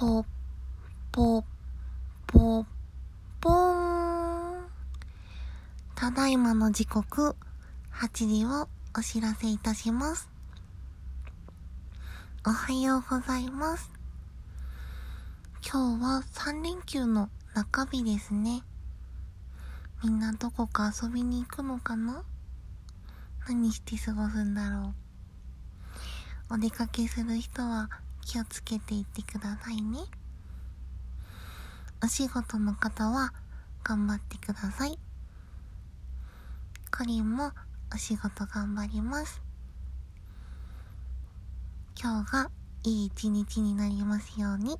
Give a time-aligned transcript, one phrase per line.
[0.00, 0.24] ぽ、
[1.12, 1.44] ぽ、
[2.26, 2.64] ぽ、
[3.38, 4.66] ぽーん。
[5.94, 7.36] ただいまの時刻、
[7.92, 8.66] 8時を
[8.96, 10.30] お知らせいたします。
[12.46, 13.90] おはようございます。
[15.70, 18.62] 今日は3連休の中日ですね。
[20.02, 22.22] みんなどこか遊びに行くのかな？
[23.46, 24.94] 何して過ごすんだろ
[26.48, 26.54] う？
[26.54, 27.90] お出かけする人は
[28.24, 30.00] 気をつけていってくださいね。
[32.02, 33.32] お仕事の方は
[33.84, 34.98] 頑張ってください。
[36.90, 37.52] かりんも
[37.92, 39.42] お仕事頑張ります。
[42.00, 42.50] 今日が
[42.84, 44.78] いい一日になりますように。